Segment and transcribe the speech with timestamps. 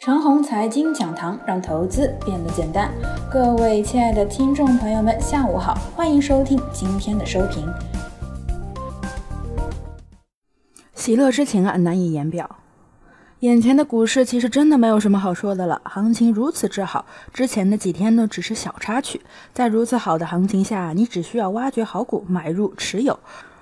[0.00, 2.90] 长虹财经讲堂让投资变得简单。
[3.30, 7.70] 各位亲爱的听众朋友们，下午好，欢迎收听今天的收评。
[10.94, 12.48] 喜乐之情啊，难以言表。
[13.40, 17.04] 眼前的股市其实真的没有什么好说的了，行情如此之好，
[17.34, 19.20] 之前的几天呢只是小插曲。
[19.52, 23.20] 在如此好的行情下，你只需要挖掘好股，买入持有。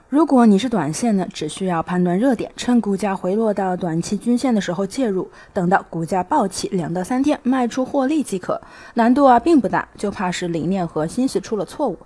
[0.09, 8.58] 如果你是短线呢，只需要判断热点，趁股价回落到短期均线的时候介入，等到股价暴起两到三天卖出获利即可。
[8.94, 11.99] 难度啊并不大，就怕是理念和心思出了错误。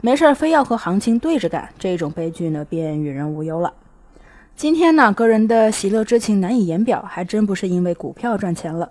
[0.00, 3.74] 没事儿非要和行情对着干，这种悲剧呢便与人无忧了。
[4.56, 8.90] 今天呢，个人的喜乐之情难以言表，还真不是因为股票赚钱了。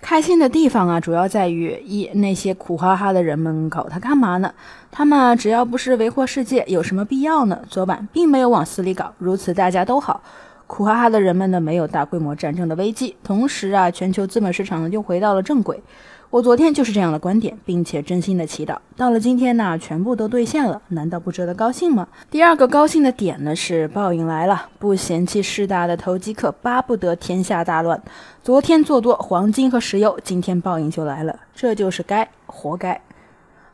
[0.00, 4.52] 开心的地方啊，主要在于一那些苦哈哈的人们搞它干嘛呢？
[4.90, 7.60] 他们只要不是为祸世界，有什么必要呢？
[7.68, 10.22] 昨晚并没有往死里搞，如此大家都好。
[10.66, 15.82] 苦哈哈的人们呢，没有大规模战争的危机，同时啊，全球资本市场呢又回到了正轨。
[16.30, 22.06] 我昨天就是这样的观点，并且真心的祈祷，到了今天呢，全部都兑现了，难道不值得高兴吗？
[22.30, 28.00] 第二个高兴的点呢是报应来了，不嫌弃势大的投机客巴不得天下大乱。
[28.44, 33.00] 昨天做多黄金和石油，今天报应就来了，这就是该，活该。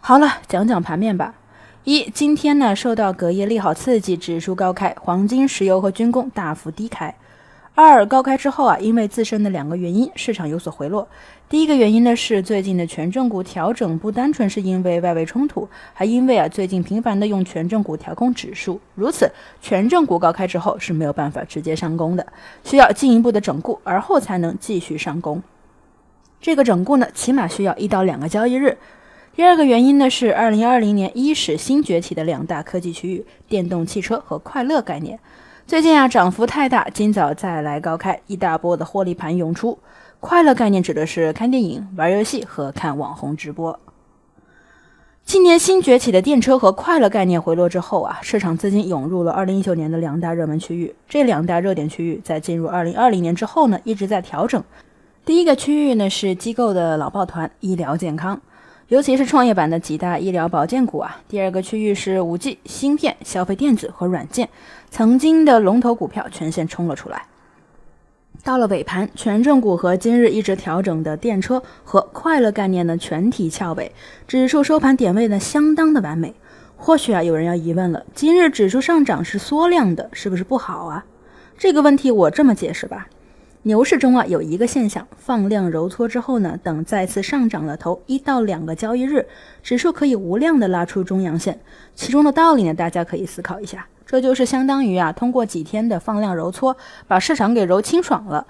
[0.00, 1.34] 好了，讲讲盘面吧。
[1.84, 7.14] 一，今天呢受到隔夜利好刺激，指数高开，黄金、石油和军工大幅低开。
[7.78, 11.06] 二高开之后啊，因为自身的两个原因，市场有所回落。
[11.46, 22.26] 第一个原因呢是最近的权重股调整不单纯是因为外围冲突，还因为啊最近频繁的用权重股调控指数，如此权重股高开之后是没有办法直接上攻的，
[22.64, 25.42] 需要进一步的整固，而后才能继续上攻。
[26.40, 28.78] 这个整固呢，起码需要一到两个交易日。
[29.34, 35.20] 第二个原因呢是二零二零年伊始新崛起的两大科技区域：电动汽车和快乐概念。
[35.66, 39.76] 最近啊，涨幅太大，今早再来高开，一大波的获利盘涌出。
[40.20, 43.76] 快乐概念指的是看电影、玩游戏和看网红直播。
[45.24, 50.94] 今年新崛起的电车和快乐概念回落之后啊，市场资金涌入了2019年的两大热门区域。
[51.08, 54.62] 这两大热点区域在进入2020年之后呢，一直在调整。
[55.24, 58.40] 第一个区域呢是机构的老抱团，医疗健康。
[58.88, 64.48] 尤其是创业板的几大医疗保健股啊，第二个区域是五 G、芯片、消费电子和软件，
[64.90, 67.24] 曾经的龙头股票全线冲了出来。
[68.44, 73.90] 到了尾盘，权重股和今日一直调整的电车和快乐概念呢全体翘尾，
[74.28, 76.32] 指数收盘点位呢相当的完美。
[76.76, 81.04] 或许啊，有人要疑问了，今日指数上涨是缩量的，是不是不好啊？
[81.58, 83.08] 这个问题我这么解释吧。
[83.66, 89.26] 牛市中啊，有一个现象，放量揉搓之后呢，等再次上涨了头一到两个交易日，
[89.60, 91.58] 指数可以无量的拉出中阳线。
[91.92, 96.76] 其中的道理呢，大家可以思考一下，这就是相当于啊，通过几天的放量揉搓，
[97.08, 98.46] 把市场给揉清爽了，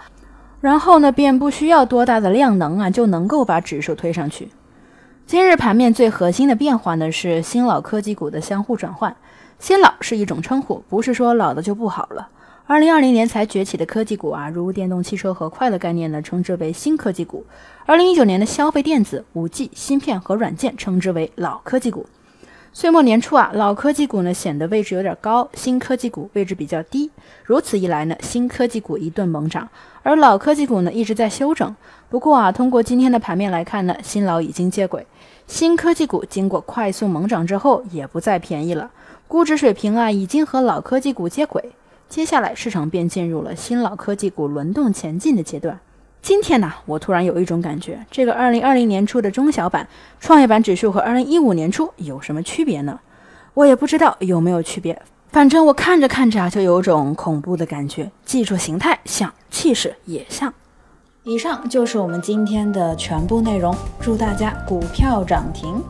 [0.61, 4.51] 然后呢，便不需要多大的量能啊，就能够把指数推上去。
[5.25, 9.17] 今日盘面最核心的变化呢，是新老科技股的相互转换。
[9.59, 12.29] 新老是一种称呼，不是说老的就不好了。
[12.69, 17.45] 二零二零年才崛起的科技股啊，如电动汽车和快乐概念呢，称之为新科技股；
[17.87, 22.07] 二零一九年的消费电子、五 G、芯片和软件称之为老科技股。
[22.73, 27.09] 岁末年初啊，老科技股呢显得位置有点高，新科技股位置比较低。
[27.45, 29.69] 如此一来呢，新科技股一顿猛涨，
[30.03, 31.73] 而老科技股呢一直在休整。
[32.11, 35.07] 不过啊，通过今天的盘面来看呢，新老已经接轨，
[35.47, 38.91] 新科技股经过快速猛涨之后也不再便宜了，
[39.29, 41.71] 估值水平啊已经和老科技股接轨。
[42.09, 45.79] 接下来，市场便进入了新老科技股轮动前进的阶段。
[46.23, 49.87] 今天呢，我突然有一种感觉，这个二零二零年初的中小板
[50.21, 52.99] 创业板指数和二零一五年初有什么区别呢？
[53.55, 55.01] 我也不知道有没有区别，
[55.31, 58.11] 反正我看着看着啊，就有种恐怖的感觉。
[58.25, 60.53] 技术形态像，气势也像。
[61.25, 65.83] 以上就是我们今天的全部内容，祝大家股票涨停。